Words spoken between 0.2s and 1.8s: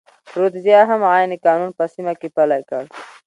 رودزیا هم عین قانون